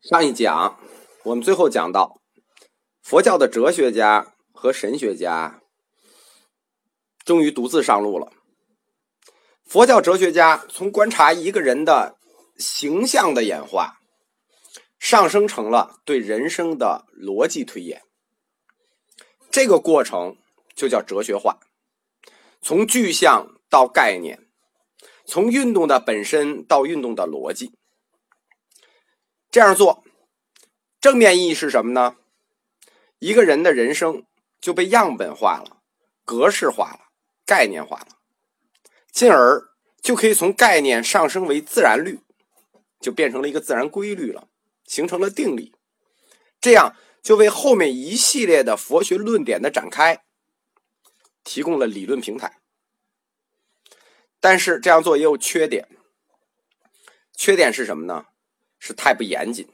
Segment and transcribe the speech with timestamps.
[0.00, 0.78] 上一讲
[1.24, 2.20] 我们最后讲到，
[3.02, 5.60] 佛教的哲学家和神学家
[7.24, 8.32] 终于独自上路了。
[9.66, 12.16] 佛教哲学家从观察一个人的
[12.56, 13.98] 形象的演化，
[15.00, 18.02] 上升成了对人生的逻辑推演。
[19.50, 20.36] 这个过程
[20.76, 21.58] 就叫哲学化，
[22.62, 24.46] 从具象到概念，
[25.26, 27.77] 从运动的本身到运动的逻辑。
[29.50, 30.04] 这样做，
[31.00, 32.16] 正面意义是什么呢？
[33.18, 34.24] 一个人的人生
[34.60, 35.82] 就被样本化了、
[36.24, 37.10] 格式化了、
[37.46, 38.18] 概念化了，
[39.10, 39.70] 进而
[40.02, 42.20] 就可以从概念上升为自然律，
[43.00, 44.48] 就变成了一个自然规律了，
[44.84, 45.74] 形成了定理。
[46.60, 50.24] 这样就为后面一系列的佛学论点的展开
[51.42, 52.58] 提供了理论平台。
[54.40, 55.88] 但是这样做也有缺点，
[57.34, 58.26] 缺点是什么呢？
[58.88, 59.68] 是太不严谨，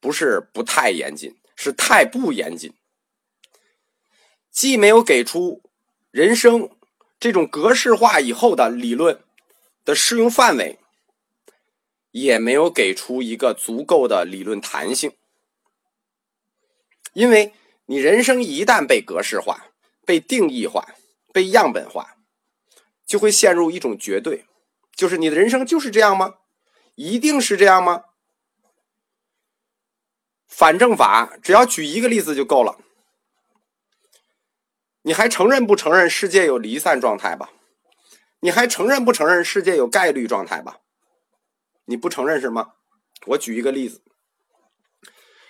[0.00, 2.72] 不是不太严谨，是太不严谨。
[4.50, 5.62] 既没有给出
[6.10, 6.70] 人生
[7.18, 9.22] 这种格式化以后的理论
[9.84, 10.78] 的适用范围，
[12.12, 15.12] 也没有给出一个足够的理论弹性。
[17.12, 17.52] 因为
[17.84, 19.66] 你人生一旦被格式化、
[20.06, 20.94] 被定义化、
[21.34, 22.16] 被样本化，
[23.04, 24.46] 就会陷入一种绝对，
[24.94, 26.36] 就是你的人生就是这样吗？
[26.94, 28.04] 一定是这样吗？
[30.46, 32.78] 反证法只要举一个例子就够了。
[35.02, 37.50] 你还承认不承认世界有离散状态吧？
[38.40, 40.80] 你还承认不承认世界有概率状态吧？
[41.86, 42.74] 你不承认是吗？
[43.26, 44.02] 我举一个例子：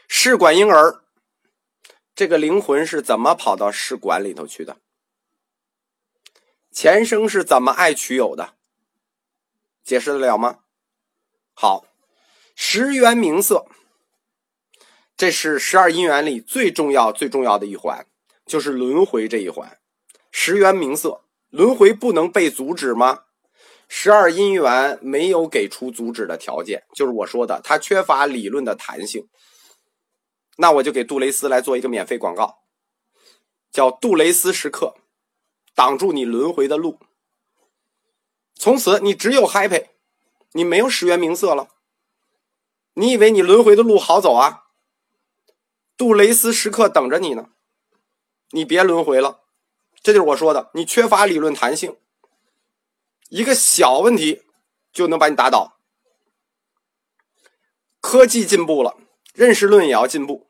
[0.07, 1.03] 试管婴儿，
[2.15, 4.79] 这个灵魂是怎么跑到试管里头去的？
[6.71, 8.55] 前生是怎么爱取有的？
[9.83, 10.61] 解释得了吗？
[11.62, 11.84] 好，
[12.55, 13.66] 十元名色，
[15.14, 18.06] 这是十二因缘里最重要、最重要的一环，
[18.47, 19.78] 就是轮回这一环。
[20.31, 21.20] 十元名色，
[21.50, 23.25] 轮回不能被阻止吗？
[23.88, 29.28] 十二因缘没有给出阻止的条件，就是我说的，它缺乏理论的弹性。
[30.56, 32.60] 那我就给杜蕾斯来做一个免费广告，
[33.70, 34.94] 叫杜蕾斯时刻，
[35.75, 36.99] 挡住你轮回的路。
[38.54, 39.90] 从此你只有 happy。
[40.53, 41.69] 你没有十元名色了，
[42.94, 44.65] 你以为你轮回的路好走啊？
[45.97, 47.50] 杜蕾斯时刻等着你呢，
[48.50, 49.41] 你别轮回了，
[50.03, 51.97] 这就是我说的，你缺乏理论弹性，
[53.28, 54.43] 一个小问题
[54.93, 55.77] 就能把你打倒。
[58.00, 58.97] 科技进步了，
[59.34, 60.49] 认识论也要进步，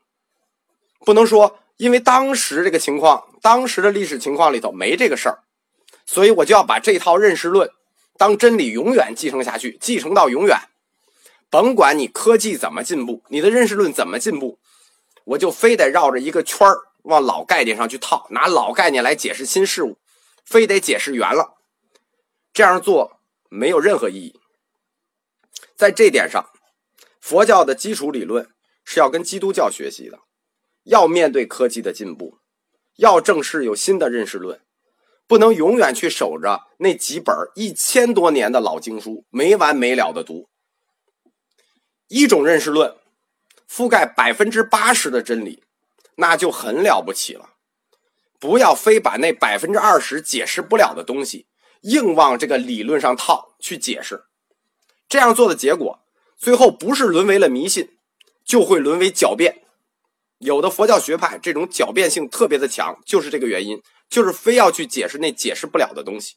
[1.01, 5.43] 不能说因为当时这个情况，当时的历史情况里头没这个事儿，
[6.05, 7.69] 所以我就要把这套认识论。
[8.21, 10.55] 当真理永远继承下去，继承到永远，
[11.49, 14.59] 甭管你科技怎么进步，你的认识论怎么进步，
[15.23, 19.97] 我就非得绕着一个圈儿往老概念上去套，拿老概念来解释新事物，
[20.45, 21.55] 非得解释圆了。
[22.53, 24.39] 这样做没有任何意义。
[25.75, 26.51] 在这点上，
[27.19, 28.51] 佛教的基础理论
[28.85, 30.19] 是要跟基督教学习的，
[30.83, 32.37] 要面对科技的进步，
[32.97, 34.61] 要正视有新的认识论。
[35.31, 40.49] 不能永远去守着那几本一千多年的老经书，没完没了的读。
[42.09, 42.97] 一种认识论
[43.65, 45.63] 覆盖百分之八十的真理，
[46.15, 47.51] 那就很了不起了。
[48.41, 51.45] 不要非把那百分之二十解释不了的东西
[51.83, 54.25] 硬往这个理论上套去解释。
[55.07, 56.01] 这样做的结果，
[56.37, 57.91] 最后不是沦为了迷信，
[58.43, 59.63] 就会沦为狡辩。
[60.39, 63.81] 有的佛教学派这种狡辩性特别的强，就是这个原因。
[64.11, 66.35] 就是非要去解释那解释不了的东西。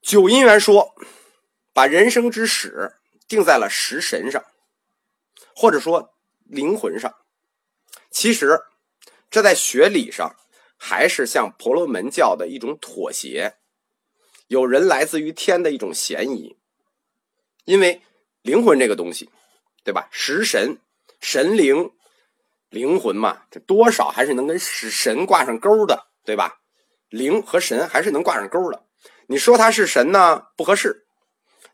[0.00, 0.94] 九因缘说，
[1.74, 2.96] 把人生之始
[3.28, 4.42] 定在了食神上，
[5.54, 6.14] 或者说
[6.44, 7.14] 灵魂上。
[8.10, 8.62] 其实，
[9.30, 10.34] 这在学理上
[10.78, 13.58] 还是向婆罗门教的一种妥协，
[14.48, 16.56] 有人来自于天的一种嫌疑。
[17.66, 18.00] 因为
[18.40, 19.28] 灵魂这个东西，
[19.84, 20.08] 对吧？
[20.10, 20.80] 食神、
[21.20, 21.92] 神灵。
[22.72, 26.60] 灵魂嘛，这多少还是能跟神挂上钩的，对吧？
[27.10, 28.86] 灵和神还是能挂上钩的。
[29.26, 31.04] 你说他是神呢，不合适；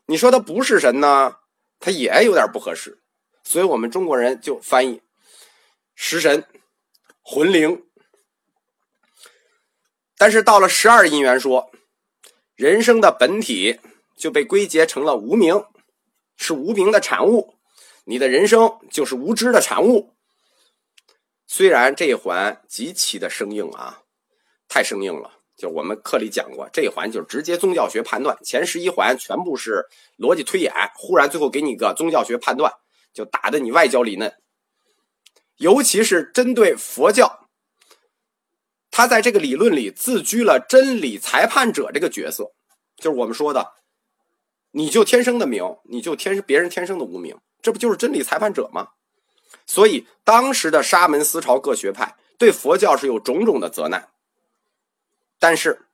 [0.07, 1.37] 你说他不是神呢，
[1.79, 3.01] 他也有点不合适。
[3.45, 5.01] 所以我们中国人就翻译
[5.95, 6.45] 食神、
[7.21, 7.85] 魂灵。
[10.17, 11.71] 但是到了十二因缘说，
[12.55, 13.79] 人生的本体
[14.17, 15.63] 就被归结成了无名，
[16.35, 17.55] 是无名的产物，
[18.03, 20.17] 你的人生就是无知的产物。
[21.51, 24.03] 虽然这一环极其的生硬啊，
[24.67, 32.71] 太生硬了，就我们课里讲过，这一环就是直接宗教学判断，前十一环全部是逻辑推演，忽然最后给你个宗教学判断，
[33.11, 34.31] 就打的你外焦里嫩。
[35.57, 37.49] 尤其是针对佛教，
[38.91, 42.51] 他在这个理论里自居了真理裁判者这个角色，
[42.95, 43.73] 就是我们说的，
[44.69, 48.89] 你就天生的名，你就天别人天生的无名，这不就是真理裁判者吗？
[49.65, 54.09] 所以当时的沙门思潮各学派对佛教是有种种的责难，
[55.37, 55.87] 但是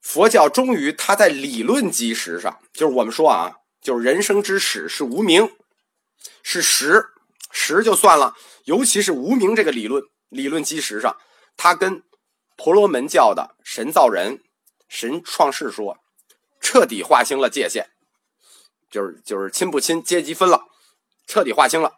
[0.00, 5.50] 佛教终于他在理论基石上，就是我们说啊，就是人生之始是无名，
[6.42, 7.10] 是实。
[7.56, 8.34] 实就算了，
[8.64, 11.16] 尤其是无名这个理论理论基石上，
[11.56, 12.02] 他跟
[12.56, 14.42] 婆罗门教的神造人、
[14.88, 15.98] 神创世说，
[16.60, 17.90] 彻底划清了界限，
[18.90, 20.64] 就是就是亲不亲阶级分了，
[21.34, 21.94] 彻底划清了。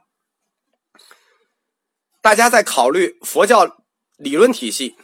[2.22, 3.84] 大家在考虑佛教
[4.16, 4.96] 理论体系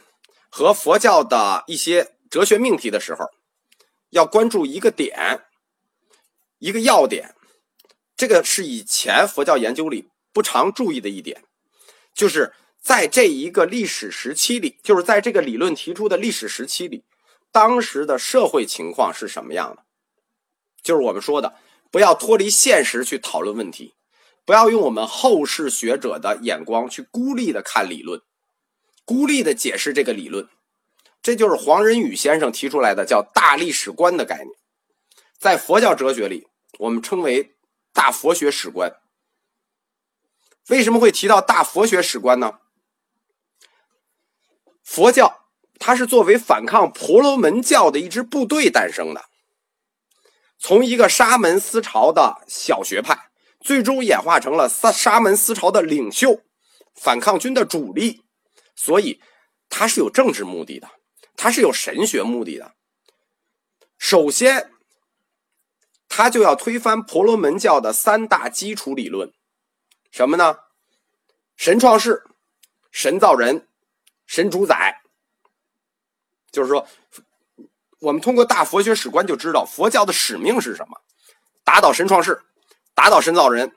[0.49, 3.27] 和佛教的一些哲学命题的时候，
[4.09, 5.45] 要关注一个点，
[6.57, 7.35] 一个要点，
[8.17, 10.09] 这个是以前佛教研究里。
[10.33, 11.43] 不常注意的一点，
[12.15, 17.03] 就是在这一个历史时期里，就是在这个理论提出的历史时期里，
[17.51, 19.83] 当时的社会情况是什么样的？
[20.81, 21.53] 就是我们说的，
[21.91, 23.93] 不要脱离现实去讨论问题，
[24.45, 28.21] 不要用我们后世学者的眼光去孤立的看理论，
[29.05, 30.49] 孤立的解释这个理论。
[31.21, 34.49] 这就是黄仁宇先生提出来的叫大历史观的概念，
[35.37, 36.47] 在佛教哲学里，
[36.79, 37.55] 我们称为
[37.93, 38.91] 大佛学史观。
[40.67, 42.59] 为什么会提到大佛学史观呢？
[44.83, 45.45] 佛教
[45.79, 49.23] 它是作为反抗婆罗门教的一支部队诞生的，
[50.59, 53.29] 从一个沙门思潮的小学派，
[53.63, 56.41] 最终演化成了沙沙门思潮的领袖，
[56.93, 58.25] 反抗军的主力，
[58.75, 59.21] 所以
[59.69, 60.89] 他是有政治目的的，
[61.37, 62.75] 他是有神学目的的。
[63.97, 64.71] 首先，
[66.09, 69.31] 他就要推翻婆罗门教的三大基础理论。
[70.11, 70.57] 什么呢？
[71.55, 72.23] 神创世、
[72.91, 73.67] 神造人、
[74.27, 75.01] 神主宰，
[76.51, 76.87] 就是说，
[77.99, 81.01] 我们通过大佛学史观就知道佛教的使命是什么：
[81.63, 82.43] 打倒神创世，
[82.93, 83.75] 打倒神造人，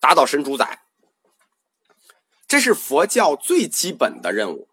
[0.00, 0.82] 打倒神主宰。
[2.46, 4.68] 这是佛教最基本的任务，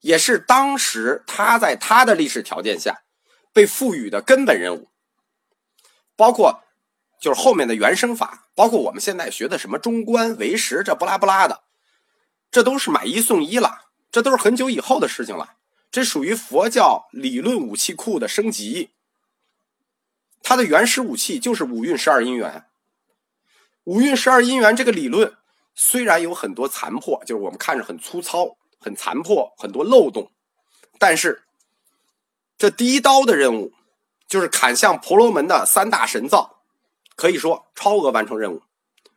[0.00, 3.02] 也是当时他在他的历史条件下
[3.52, 4.88] 被赋予的根本任务，
[6.14, 6.62] 包括。
[7.18, 11.62] 就是后面的原生法，包括我们现在学的什么中观唯识，这不拉不拉的，
[12.50, 15.54] 这都是买一送一了，这都是很久以后的事情了。
[15.90, 18.90] 这属于佛教理论武器库的升级。
[20.42, 22.66] 它的原始武器就是五蕴十二因缘。
[23.86, 25.36] 五蕴十二因缘这个理论
[25.74, 30.30] 虽然有很多残破，就是我们看着很粗糙、很残破、很多漏洞，
[30.98, 31.44] 但是
[32.58, 33.72] 这第一刀的任务
[34.26, 36.52] 就是砍向婆罗门的三大神造。
[37.14, 38.62] 可以说超额完成任务，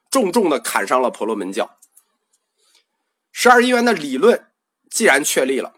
[0.09, 1.77] 重重的砍伤了婆罗门教。
[3.33, 4.47] 十二因缘的理论
[4.89, 5.73] 既然确立了，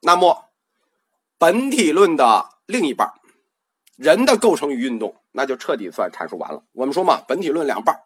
[0.00, 0.50] 那么
[1.38, 3.12] 本体论的另一半，
[3.96, 6.64] 人的构成与运动，那就彻底算阐述完了。
[6.72, 8.02] 我们说嘛，本体论两半，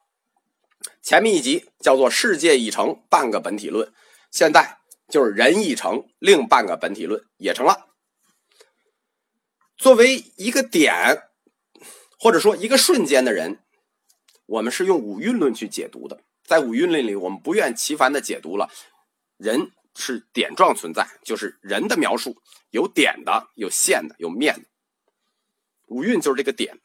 [1.09, 3.91] 前面一集叫做世界已成半个本体论，
[4.31, 4.77] 现在
[5.09, 7.87] 就是人已成另半个本体论也成了。
[9.79, 11.23] 作为一个点。
[12.21, 13.61] 或者说，一个瞬间的人，
[14.45, 16.21] 我们是用五蕴论去解读的。
[16.45, 18.69] 在五蕴论里，我们不厌其烦的解读了
[19.39, 22.37] 人是点状存在，就是人的描述
[22.69, 24.63] 有点的、有线的、有面的。
[25.87, 26.79] 五蕴就是这个点。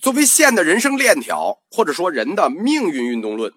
[0.00, 3.52] 作为线的人生链条，或者说人的命运运动论，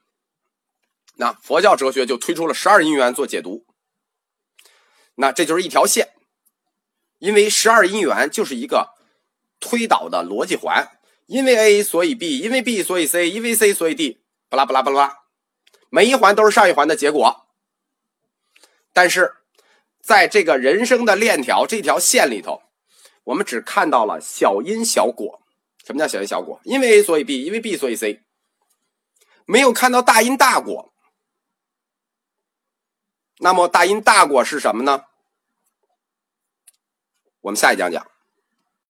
[1.15, 3.65] 那佛教哲学就推出了十二因缘做解读。
[5.15, 6.09] 那这就是一条线，
[7.19, 8.95] 因为十二因缘就是一个。
[9.63, 10.89] 推导的逻辑环，
[11.27, 15.19] 因为 A 所以 B，因为 B 所以 C，因为 C 所以 D，巴拉巴拉巴拉，
[15.91, 17.45] 每一环都是上一环的结果。
[18.91, 19.35] 但是，
[20.01, 22.63] 在这个人生的链条这条线里头，
[23.25, 25.40] 我们只看到了小因小果。
[25.91, 26.59] 什么叫小因小果？
[26.63, 28.23] 因为 A 所以 B，因为 B 所以 C，
[29.45, 30.93] 没有看到大因大果。
[33.39, 35.05] 那么大因大果是什么呢？
[37.41, 38.10] 我们下一讲讲。